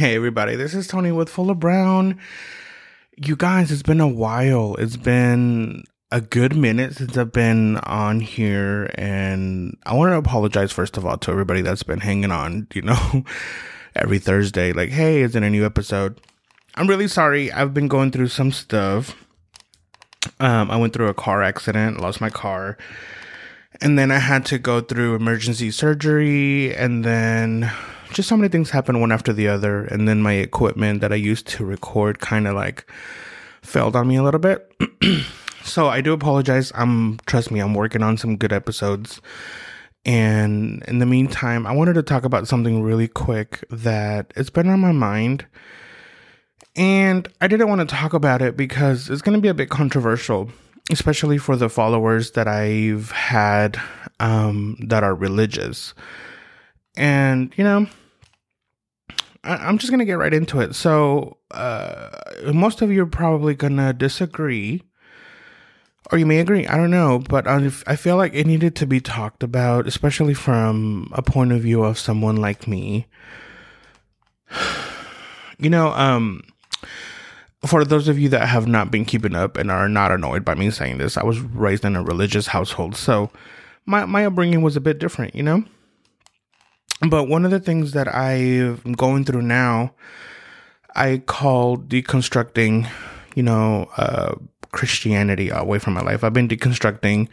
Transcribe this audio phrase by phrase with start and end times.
[0.00, 2.18] Hey, everybody, this is Tony with Fuller Brown.
[3.18, 4.74] You guys, it's been a while.
[4.76, 10.72] It's been a good minute since I've been on here, and I want to apologize,
[10.72, 13.26] first of all, to everybody that's been hanging on, you know,
[13.94, 14.72] every Thursday.
[14.72, 16.18] Like, hey, is it a new episode?
[16.76, 17.52] I'm really sorry.
[17.52, 19.14] I've been going through some stuff.
[20.38, 22.78] Um, I went through a car accident, lost my car,
[23.80, 27.70] and then I had to go through emergency surgery, and then
[28.12, 29.84] just so many things happened one after the other.
[29.84, 32.90] And then my equipment that i used to record kind of like
[33.62, 34.72] failed on me a little bit.
[35.62, 36.72] So i do apologize.
[36.74, 39.20] I'm trust me i'm working on some good episodes.
[40.06, 44.68] And in the meantime i wanted to talk about something really quick that it's been
[44.68, 45.44] on my mind.
[46.76, 49.68] And i didn't want to talk about it because it's going to be a bit
[49.68, 50.50] controversial
[50.90, 53.80] especially for the followers that i've had
[54.18, 55.94] um, that are religious
[56.96, 57.86] and you know
[59.42, 60.74] I, am just gonna get right into it.
[60.74, 62.10] So, uh,
[62.52, 64.82] most of you are probably gonna disagree,
[66.12, 66.66] or you may agree.
[66.66, 67.56] I don't know, but I,
[67.86, 71.82] I feel like it needed to be talked about, especially from a point of view
[71.82, 73.06] of someone like me.
[75.62, 76.40] You know, um,
[77.66, 80.54] for those of you that have not been keeping up and are not annoyed by
[80.54, 83.30] me saying this, I was raised in a religious household, so
[83.86, 85.34] my my upbringing was a bit different.
[85.34, 85.64] You know
[87.08, 89.92] but one of the things that I'm going through now,
[90.94, 92.88] I call deconstructing,
[93.34, 94.34] you know, uh,
[94.72, 96.22] Christianity away from my life.
[96.22, 97.28] I've been deconstructing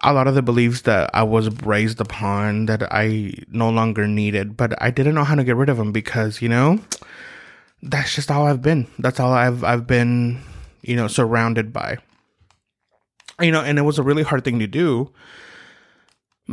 [0.00, 4.56] a lot of the beliefs that I was raised upon that I no longer needed,
[4.56, 6.80] but I didn't know how to get rid of them because, you know,
[7.86, 8.86] that's just all I've been.
[8.98, 10.40] That's all I've I've been,
[10.82, 11.98] you know, surrounded by.
[13.40, 15.12] You know, and it was a really hard thing to do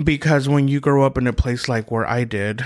[0.04, 2.64] because when you grow up in a place like where I did,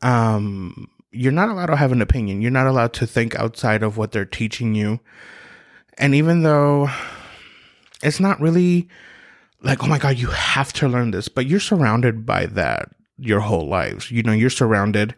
[0.00, 2.40] um, you're not allowed to have an opinion.
[2.40, 5.00] You're not allowed to think outside of what they're teaching you.
[5.98, 6.88] And even though
[8.02, 8.88] it's not really
[9.62, 13.40] like, oh my God, you have to learn this, but you're surrounded by that your
[13.40, 14.10] whole lives.
[14.10, 15.14] You know, you're surrounded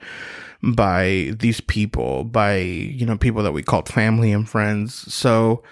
[0.62, 5.12] by these people, by, you know, people that we called family and friends.
[5.12, 5.62] So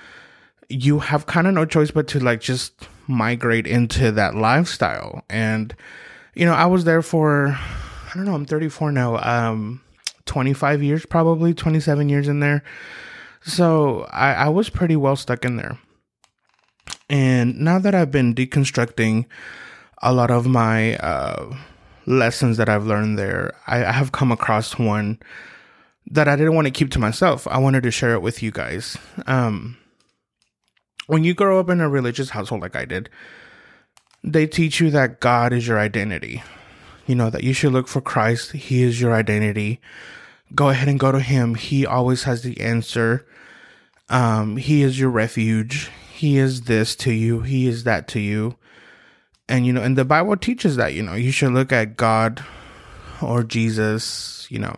[0.69, 5.25] you have kind of no choice but to like just migrate into that lifestyle.
[5.28, 5.75] And,
[6.34, 9.81] you know, I was there for, I don't know, I'm 34 now, um,
[10.27, 12.62] 25 years, probably 27 years in there.
[13.43, 15.78] So I, I was pretty well stuck in there.
[17.10, 19.27] And now that I've been deconstructing
[20.03, 21.56] a lot of my uh,
[22.08, 25.20] lessons that I've learned there, I, I have come across one
[26.10, 27.46] that I didn't want to keep to myself.
[27.46, 28.96] I wanted to share it with you guys.
[29.26, 29.76] Um,
[31.06, 33.10] when you grow up in a religious household like I did,
[34.24, 36.42] they teach you that God is your identity.
[37.06, 38.52] You know, that you should look for Christ.
[38.52, 39.80] He is your identity.
[40.54, 41.54] Go ahead and go to Him.
[41.54, 43.26] He always has the answer.
[44.10, 45.91] Um, he is your refuge.
[46.12, 47.41] He is this to you.
[47.41, 48.56] He is that to you.
[49.48, 52.44] And, you know, and the Bible teaches that, you know, you should look at God
[53.22, 54.76] or Jesus, you know.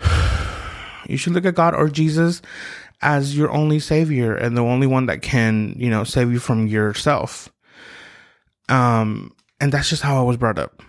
[1.08, 2.42] You should look at God or Jesus
[3.00, 6.66] as your only savior and the only one that can, you know, save you from
[6.66, 7.48] yourself.
[8.68, 10.82] Um, and that's just how I was brought up.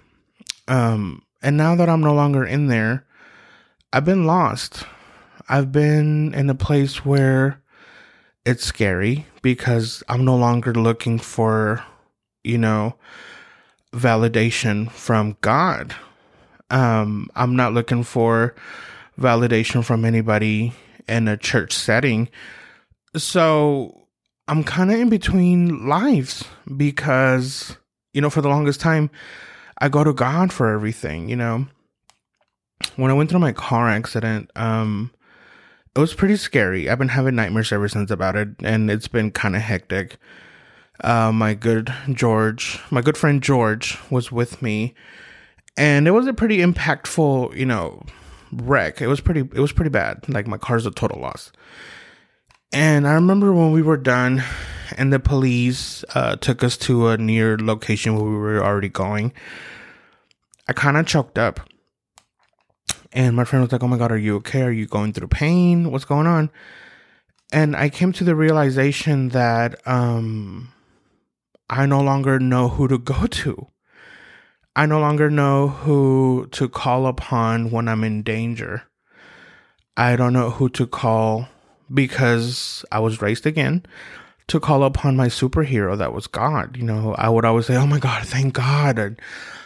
[0.68, 3.06] Um, and now that I'm no longer in there,
[3.94, 4.86] I've been lost.
[5.48, 7.62] I've been in a place where
[8.46, 11.82] it's scary because I'm no longer looking for,
[12.44, 12.98] you know,
[13.94, 15.96] validation from God.
[16.70, 18.56] Um, I'm not looking for
[19.18, 20.74] validation from anybody
[21.08, 22.28] in a church setting.
[23.16, 24.10] So
[24.50, 26.44] I'm kind of in between lives
[26.76, 27.78] because,
[28.14, 29.10] you know, for the longest time,
[29.80, 31.68] I go to God for everything, you know.
[32.98, 35.10] When I went through my car accident, um,
[35.98, 36.90] it was pretty scary.
[36.90, 40.18] I've been having nightmares ever since about it, and it's been kind of hectic.
[41.04, 44.94] Uh, my good George, my good friend George, was with me,
[45.76, 48.04] and it was a pretty impactful, you know,
[48.52, 49.02] wreck.
[49.02, 50.30] It was pretty it was pretty bad.
[50.30, 51.52] Like my car's a total loss.
[52.72, 54.44] And I remember when we were done
[54.98, 59.34] and the police uh, took us to a near location where we were already going.
[60.68, 61.62] I kind of choked up.
[63.18, 64.62] And my friend was like, "Oh my god, are you okay?
[64.62, 65.92] Are you going through pain?
[65.92, 66.52] What's going on?"
[67.52, 70.72] And I came to the realization that um
[71.68, 73.70] I no longer know who to go to.
[74.76, 78.84] I no longer know who to call upon when I'm in danger.
[79.98, 81.50] I don't know who to call
[81.92, 83.84] because I was raised again
[84.46, 86.78] to call upon my superhero that was God.
[86.78, 89.20] You know, I would always say, "Oh my God, thank God," and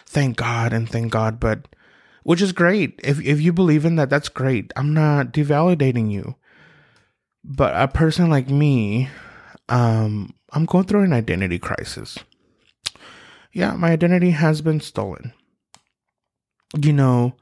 [0.06, 1.68] "Thank God," and "Thank God," but
[2.23, 3.00] which is great.
[3.03, 4.71] If if you believe in that, that's great.
[4.75, 6.35] I'm not devalidating you.
[7.44, 9.09] But a person like me,
[9.68, 12.19] um, I'm going through an identity crisis.
[13.51, 15.33] Yeah, my identity has been stolen.
[16.77, 17.33] You know,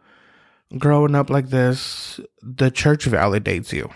[0.78, 3.90] growing up like this, the church validates you.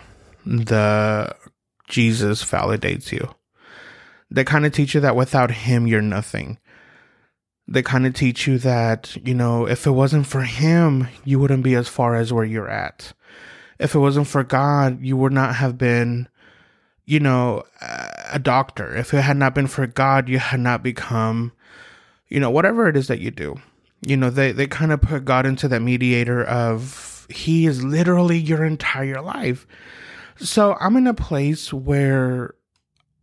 [0.44, 1.34] The
[1.88, 3.34] Jesus validates you.
[4.30, 6.58] They kind of teach you that without him, you're nothing
[7.66, 11.62] they kind of teach you that, you know, if it wasn't for him, you wouldn't
[11.62, 13.12] be as far as where you're at.
[13.78, 16.28] If it wasn't for God, you would not have been,
[17.06, 18.94] you know, a doctor.
[18.94, 21.52] If it had not been for God, you had not become,
[22.28, 23.56] you know, whatever it is that you do.
[24.06, 28.38] You know, they, they kind of put God into that mediator of he is literally
[28.38, 29.66] your entire life.
[30.36, 32.54] So I'm in a place where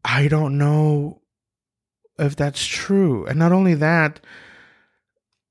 [0.03, 1.20] I don't know
[2.21, 3.25] if that's true.
[3.25, 4.19] And not only that,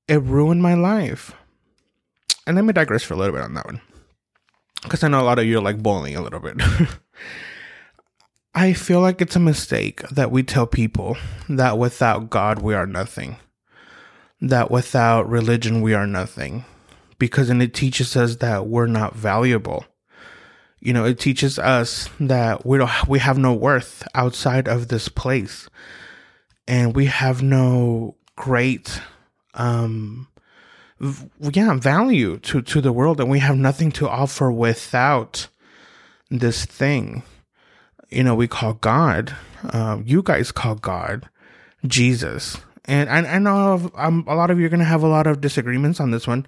[0.07, 1.33] it ruined my life.
[2.47, 3.81] And let me digress for a little bit on that one.
[4.83, 6.59] Because I know a lot of you are like boiling a little bit.
[8.55, 12.87] I feel like it's a mistake that we tell people that without God we are
[12.87, 13.37] nothing.
[14.41, 16.65] That without religion we are nothing.
[17.19, 19.85] Because then it teaches us that we're not valuable.
[20.79, 25.07] You know, it teaches us that we don't we have no worth outside of this
[25.09, 25.69] place
[26.67, 29.01] and we have no great
[29.53, 30.27] um
[31.39, 35.47] yeah value to to the world and we have nothing to offer without
[36.29, 37.23] this thing.
[38.09, 39.35] You know we call god
[39.73, 41.29] um, you guys call god
[41.85, 42.57] jesus.
[42.85, 45.27] And i, I know um, a lot of you are going to have a lot
[45.27, 46.45] of disagreements on this one.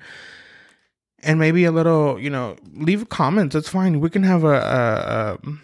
[1.19, 4.00] And maybe a little you know leave comments it's fine.
[4.00, 5.57] We can have a a, a,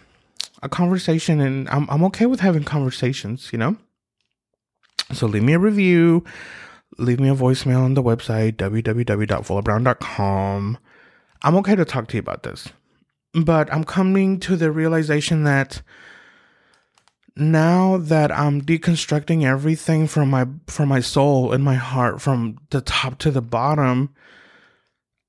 [0.64, 3.76] a conversation and I'm, I'm okay with having conversations you know
[5.12, 6.24] so leave me a review,
[6.98, 10.78] leave me a voicemail on the website, www.fullofbrown.com.
[11.42, 12.68] I'm okay to talk to you about this.
[13.32, 15.82] But I'm coming to the realization that
[17.36, 22.80] now that I'm deconstructing everything from my from my soul and my heart from the
[22.80, 24.12] top to the bottom,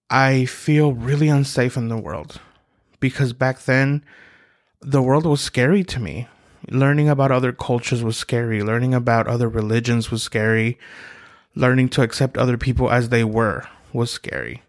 [0.09, 2.41] I feel really unsafe in the world.
[2.99, 4.03] Because back then
[4.81, 6.27] the world was scary to me
[6.71, 8.63] learning about other cultures was scary.
[8.63, 10.79] Learning about other religions was scary.
[11.53, 14.63] Learning to accept other people as they were was scary.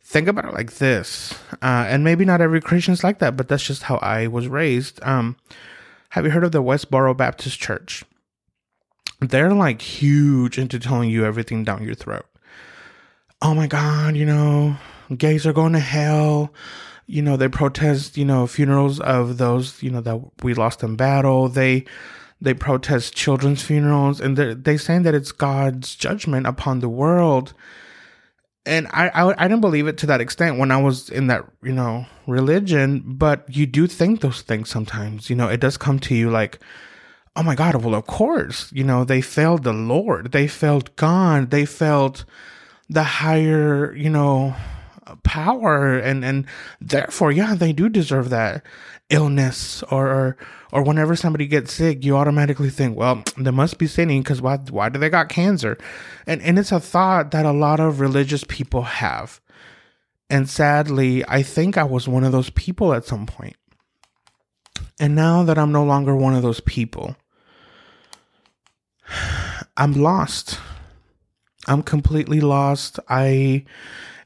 [0.00, 3.64] Think about it like this, uh, and maybe not every Christian's like that, but that's
[3.64, 5.00] just how I was raised.
[5.02, 5.36] Um,
[6.10, 8.04] have you heard of the Westboro Baptist Church?
[9.20, 12.24] They're like huge into telling you everything down your throat.
[13.42, 14.76] Oh my God, you know,
[15.14, 16.54] gays are going to hell
[17.08, 20.94] you know, they protest, you know, funerals of those, you know, that we lost in
[20.94, 21.48] battle.
[21.48, 21.86] They,
[22.40, 27.54] they protest children's funerals and they're, they saying that it's God's judgment upon the world.
[28.66, 31.44] And I, I, I didn't believe it to that extent when I was in that,
[31.62, 35.98] you know, religion, but you do think those things sometimes, you know, it does come
[36.00, 36.60] to you like,
[37.34, 40.32] oh my God, well, of course, you know, they failed the Lord.
[40.32, 41.50] They failed God.
[41.50, 42.26] They failed
[42.90, 44.54] the higher, you know,
[45.22, 46.46] power and and
[46.80, 48.62] therefore yeah they do deserve that
[49.10, 50.36] illness or or,
[50.72, 54.56] or whenever somebody gets sick you automatically think well they must be sinning because why
[54.70, 55.78] why do they got cancer?
[56.26, 59.40] And and it's a thought that a lot of religious people have.
[60.30, 63.56] And sadly i think i was one of those people at some point.
[65.00, 67.16] And now that i'm no longer one of those people
[69.76, 70.58] i'm lost.
[71.68, 72.98] I'm completely lost.
[73.10, 73.66] I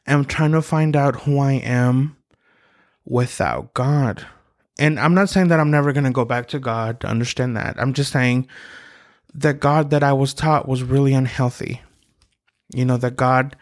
[0.06, 2.16] am trying to find out who I am
[3.04, 4.26] without God.
[4.78, 7.56] And I'm not saying that I'm never going to go back to God to understand
[7.56, 7.78] that.
[7.78, 8.48] I'm just saying
[9.34, 11.82] that God that I was taught was really unhealthy.
[12.74, 13.56] You know, that God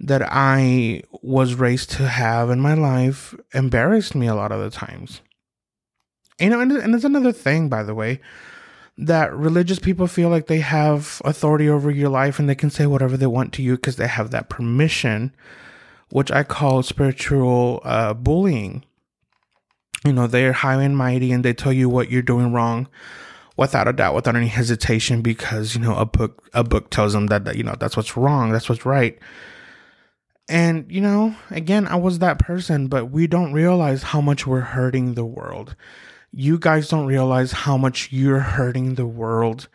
[0.00, 4.70] that I was raised to have in my life embarrassed me a lot of the
[4.70, 5.20] times.
[6.40, 8.20] You know, and, and it's another thing, by the way,
[9.06, 12.86] that religious people feel like they have authority over your life and they can say
[12.86, 15.32] whatever they want to you because they have that permission
[16.10, 18.84] which I call spiritual uh, bullying.
[20.04, 22.88] You know, they're high and mighty and they tell you what you're doing wrong
[23.56, 27.26] without a doubt, without any hesitation, because, you know, a book, a book tells them
[27.26, 29.18] that, that, you know, that's what's wrong, that's what's right.
[30.48, 34.60] And, you know, again, I was that person, but we don't realize how much we're
[34.60, 35.76] hurting the world.
[36.32, 39.68] You guys don't realize how much you're hurting the world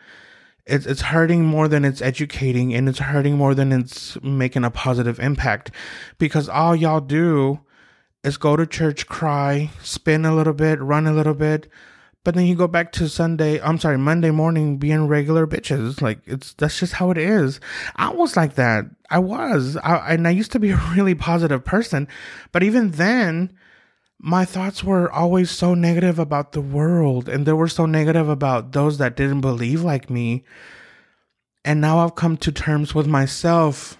[0.66, 4.70] it's it's hurting more than it's educating and it's hurting more than it's making a
[4.70, 5.70] positive impact
[6.18, 7.60] because all y'all do
[8.24, 11.68] is go to church cry spin a little bit run a little bit
[12.24, 16.02] but then you go back to Sunday, I'm sorry, Monday morning being regular bitches.
[16.02, 17.60] Like it's that's just how it is.
[17.94, 18.86] I was like that.
[19.08, 19.76] I was.
[19.76, 22.08] I, and I used to be a really positive person,
[22.50, 23.56] but even then
[24.18, 28.72] my thoughts were always so negative about the world and they were so negative about
[28.72, 30.44] those that didn't believe like me.
[31.64, 33.98] And now I've come to terms with myself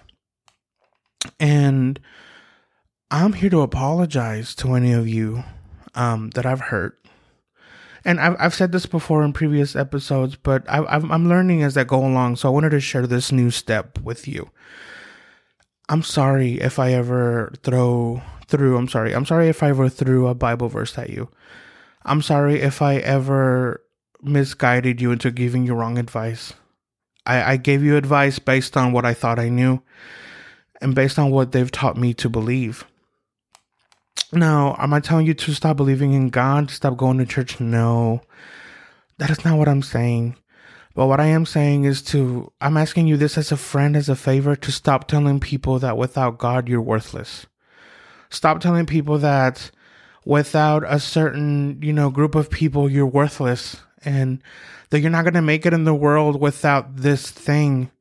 [1.39, 1.99] and
[3.11, 5.43] I'm here to apologize to any of you
[5.95, 6.97] um, that I've hurt
[8.07, 11.83] and I've, I've said this before in previous episodes, but I, I'm learning as I
[11.83, 12.37] go along.
[12.37, 14.49] So I wanted to share this new step with you.
[15.89, 19.13] I'm sorry if I ever throw through, I'm sorry.
[19.13, 21.29] I'm sorry if I ever threw a Bible verse at you.
[22.05, 23.81] I'm sorry if I ever
[24.21, 26.53] misguided you into giving you wrong advice.
[27.25, 29.81] I, I gave you advice based on what I thought I knew
[30.81, 32.85] and based on what they've taught me to believe.
[34.31, 37.59] Now, am I telling you to stop believing in God, stop going to church?
[37.59, 38.21] No.
[39.17, 40.35] That is not what I'm saying.
[40.95, 44.09] But what I am saying is to, I'm asking you this as a friend, as
[44.09, 47.45] a favor, to stop telling people that without God, you're worthless.
[48.29, 49.71] Stop telling people that
[50.25, 54.41] without a certain, you know, group of people, you're worthless and
[54.89, 57.91] that you're not going to make it in the world without this thing.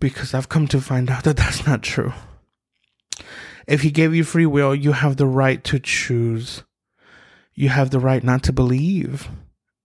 [0.00, 2.12] Because I've come to find out that that's not true.
[3.66, 6.62] If he gave you free will, you have the right to choose.
[7.54, 9.28] You have the right not to believe.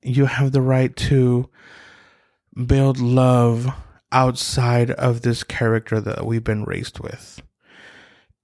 [0.01, 1.49] You have the right to
[2.65, 3.71] build love
[4.11, 7.41] outside of this character that we've been raised with.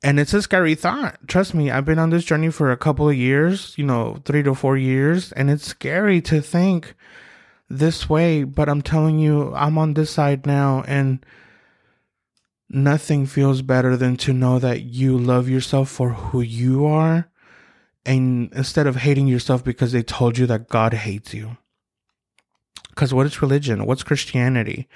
[0.05, 1.17] And it's a scary thought.
[1.27, 4.43] Trust me, I've been on this journey for a couple of years, you know, three
[4.43, 6.93] to four years, and it's scary to think
[7.71, 8.43] this way.
[8.43, 11.25] But I'm telling you, I'm on this side now, and
[12.69, 17.27] nothing feels better than to know that you love yourself for who you are
[18.05, 21.57] and instead of hating yourself because they told you that God hates you.
[22.89, 23.87] Because what is religion?
[23.87, 24.87] What's Christianity?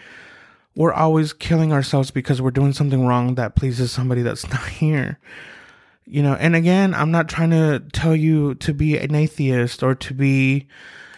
[0.75, 5.19] We're always killing ourselves because we're doing something wrong that pleases somebody that's not here.
[6.05, 9.93] You know, and again, I'm not trying to tell you to be an atheist or
[9.95, 10.67] to be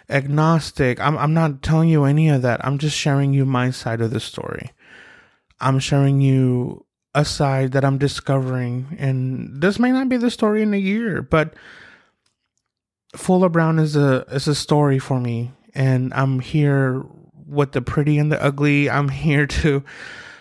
[0.09, 0.99] agnostic.
[0.99, 2.63] I'm I'm not telling you any of that.
[2.65, 4.71] I'm just sharing you my side of the story.
[5.61, 8.95] I'm sharing you a side that I'm discovering.
[8.99, 11.53] And this may not be the story in a year, but
[13.15, 15.51] Fuller Brown is a is a story for me.
[15.73, 17.05] And I'm here
[17.51, 18.89] with the pretty and the ugly.
[18.89, 19.83] I'm here to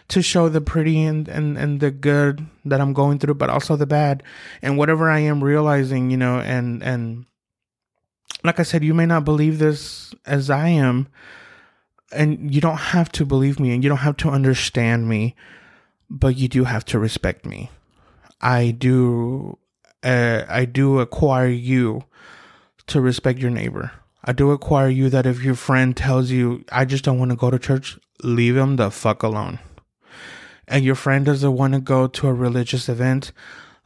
[0.09, 3.76] to show the pretty and, and, and the good that I'm going through, but also
[3.76, 4.25] the bad.
[4.61, 7.26] And whatever I am realizing, you know, and and
[8.43, 11.09] like I said, you may not believe this as I am,
[12.12, 15.35] and you don't have to believe me and you don't have to understand me,
[16.09, 17.71] but you do have to respect me.
[18.40, 19.59] I do
[20.02, 22.05] uh, I do acquire you
[22.87, 23.93] to respect your neighbor.
[24.25, 27.37] I do require you that if your friend tells you, I just don't want to
[27.37, 29.59] go to church, leave him the fuck alone.
[30.69, 33.33] And your friend doesn't want to go to a religious event,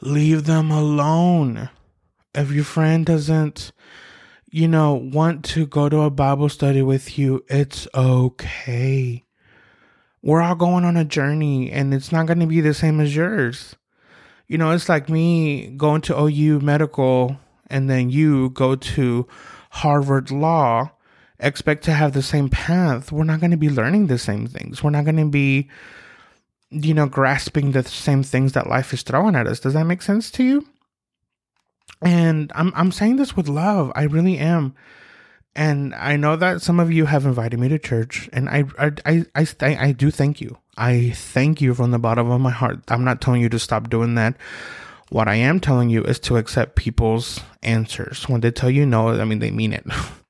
[0.01, 1.71] leave them alone.
[2.35, 3.73] If your friend doesn't
[4.55, 9.25] you know, want to go to a Bible study with you, it's okay.
[10.23, 13.17] We're all going on a journey and it's not going to be the same as
[13.17, 13.75] yours.
[14.47, 17.37] You know, it's like me going to OU medical
[17.67, 19.27] and then you go to
[19.75, 20.93] Harvard Law,
[21.41, 23.11] expect to have the same path.
[23.11, 24.85] We're not going to be learning the same things.
[24.85, 25.69] We're not going to be,
[26.71, 29.59] you know, grasping the same things that life is throwing at us.
[29.59, 30.65] Does that make sense to you?
[32.01, 33.91] And I'm I'm saying this with love.
[33.97, 34.77] I really am.
[35.57, 38.93] And I know that some of you have invited me to church, and I I
[39.05, 40.57] I I, I do thank you.
[40.77, 42.81] I thank you from the bottom of my heart.
[42.89, 44.37] I'm not telling you to stop doing that.
[45.15, 48.29] What I am telling you is to accept people's answers.
[48.29, 49.87] When they tell you no, I mean they mean it.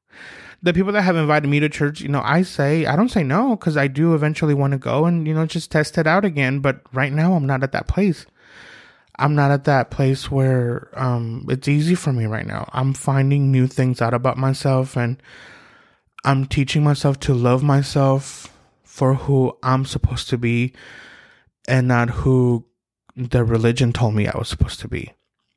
[0.63, 3.23] the people that have invited me to church, you know, I say I don't say
[3.23, 6.27] no because I do eventually want to go and you know just test it out
[6.27, 6.59] again.
[6.59, 8.27] But right now I'm not at that place.
[9.19, 12.69] I'm not at that place where um, it's easy for me right now.
[12.75, 15.17] I'm finding new things out about myself and
[16.27, 20.75] I'm teaching myself to love myself for who I'm supposed to be
[21.67, 22.67] and not who
[23.17, 25.13] the religion told me I was supposed to be.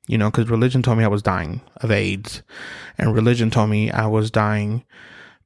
[0.08, 2.42] You know, because religion told me I was dying of AIDS,
[2.98, 4.86] and religion told me I was dying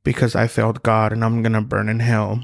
[0.04, 2.44] because I failed God and I'm to burn in hell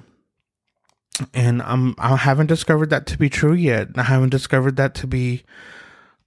[1.33, 3.89] and I'm I haven't discovered that to be true yet.
[3.95, 5.43] I haven't discovered that to be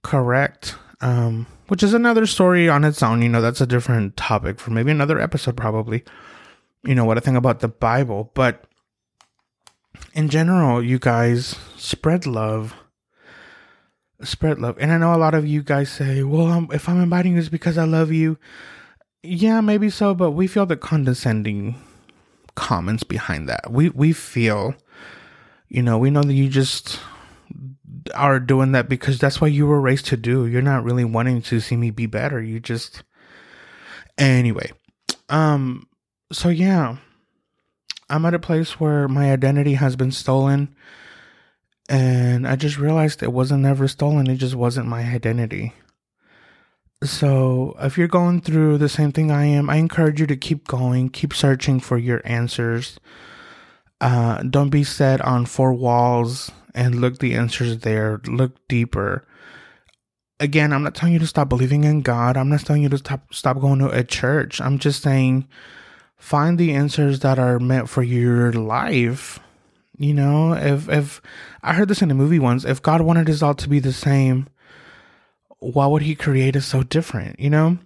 [0.03, 0.75] correct.
[0.99, 3.21] Um, which is another story on its own.
[3.21, 6.03] You know, that's a different topic for maybe another episode, probably.
[6.83, 8.65] You know what I think about the Bible, but
[10.13, 12.75] in general, you guys spread love.
[14.23, 17.01] Spread love, and I know a lot of you guys say, "Well, I'm, if I'm
[17.01, 18.37] inviting you, it's because I love you."
[19.23, 21.75] Yeah, maybe so, but we feel the condescending
[22.55, 23.71] comments behind that.
[23.71, 24.75] We we feel,
[25.67, 26.99] you know, we know that you just
[28.15, 30.45] are doing that because that's what you were raised to do.
[30.45, 32.41] You're not really wanting to see me be better.
[32.41, 33.03] You just
[34.17, 34.71] anyway.
[35.29, 35.87] Um
[36.31, 36.97] so yeah.
[38.09, 40.75] I'm at a place where my identity has been stolen
[41.91, 44.29] and I just realized it wasn't ever stolen.
[44.29, 45.73] It just wasn't my identity.
[47.03, 50.67] So, if you're going through the same thing I am, I encourage you to keep
[50.67, 52.97] going, keep searching for your answers.
[53.99, 58.21] Uh, don't be set on four walls and look the answers there.
[58.25, 59.27] Look deeper.
[60.39, 62.37] Again, I'm not telling you to stop believing in God.
[62.37, 64.61] I'm not telling you to stop stop going to a church.
[64.61, 65.45] I'm just saying
[66.15, 69.41] find the answers that are meant for your life.
[70.01, 71.21] You know, if if
[71.61, 73.93] I heard this in a movie once, if God wanted us all to be the
[73.93, 74.47] same,
[75.59, 77.77] why would he create us so different, you know?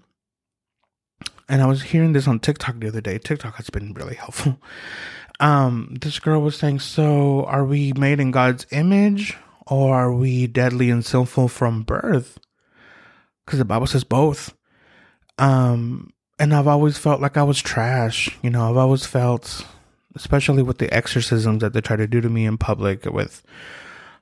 [1.49, 3.17] And I was hearing this on TikTok the other day.
[3.17, 4.59] TikTok has been really helpful.
[5.41, 9.35] Um, this girl was saying, So are we made in God's image
[9.67, 12.39] or are we deadly and sinful from birth?
[13.45, 14.55] Because the Bible says both.
[15.37, 18.37] Um, and I've always felt like I was trash.
[18.41, 19.65] You know, I've always felt,
[20.15, 23.43] especially with the exorcisms that they try to do to me in public with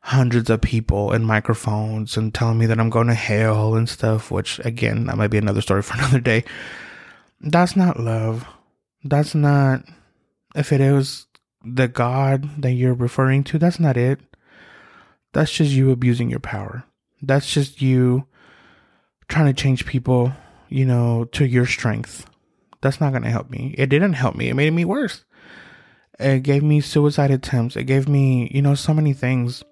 [0.02, 4.32] hundreds of people and microphones and telling me that I'm going to hell and stuff,
[4.32, 6.44] which again, that might be another story for another day.
[7.40, 8.46] That's not love.
[9.04, 9.84] That's not,
[10.56, 11.28] if it is
[11.64, 14.20] the God that you're referring to, that's not it.
[15.32, 16.84] That's just you abusing your power.
[17.22, 18.26] That's just you
[19.28, 20.34] trying to change people,
[20.70, 22.30] you know, to your strength.
[22.82, 23.74] That's not going to help me.
[23.78, 24.50] It didn't help me.
[24.50, 25.24] It made me worse.
[26.20, 27.76] It gave me suicide attempts.
[27.76, 29.64] It gave me, you know, so many things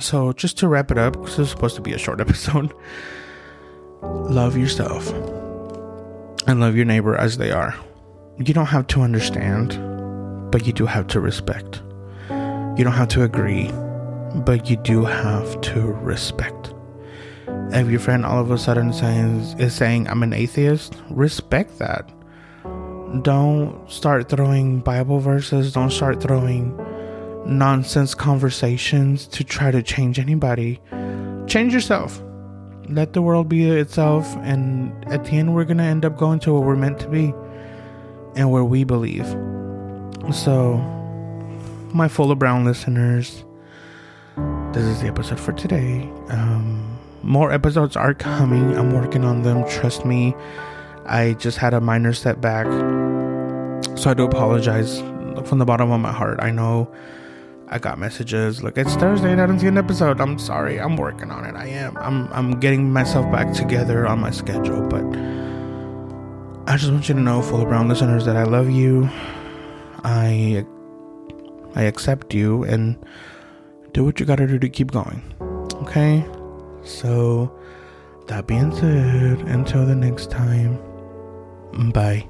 [0.00, 2.72] so, just to wrap it up, because this is supposed to be a short episode,
[4.02, 5.10] love yourself
[6.46, 7.74] and love your neighbor as they are.
[8.38, 9.70] You don't have to understand,
[10.50, 11.82] but you do have to respect.
[12.30, 13.70] You don't have to agree,
[14.46, 16.72] but you do have to respect.
[17.70, 22.08] If your friend all of a sudden says, is saying, I'm an atheist, respect that.
[23.22, 26.76] Don't start throwing Bible verses, don't start throwing
[27.46, 30.78] nonsense conversations to try to change anybody.
[31.46, 32.22] Change yourself.
[32.88, 36.52] Let the world be itself, and at the end, we're gonna end up going to
[36.52, 37.32] where we're meant to be
[38.36, 39.26] and where we believe.
[40.32, 40.76] So,
[41.94, 43.44] my Fuller Brown listeners,
[44.72, 46.02] this is the episode for today.
[46.28, 48.76] Um, more episodes are coming.
[48.76, 49.66] I'm working on them.
[49.68, 50.34] Trust me.
[51.06, 52.66] I just had a minor setback.
[53.98, 55.00] So I do apologize
[55.48, 56.38] from the bottom of my heart.
[56.40, 56.88] I know
[57.66, 60.20] I got messages like it's Thursday and I didn't see an episode.
[60.20, 60.78] I'm sorry.
[60.78, 61.56] I'm working on it.
[61.56, 61.96] I am.
[61.98, 65.02] I'm I'm getting myself back together on my schedule, but
[66.72, 69.10] I just want you to know, Fuller Brown listeners, that I love you.
[70.04, 70.64] I
[71.74, 72.96] I accept you and
[73.92, 75.22] do what you gotta do to keep going.
[75.82, 76.24] Okay?
[76.84, 77.52] So
[78.28, 80.78] that being said, until the next time,
[81.92, 82.28] bye.